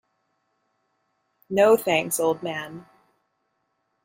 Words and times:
No, 1.47 1.77
thanks, 1.77 2.19
old 2.19 2.41
man. 2.41 2.87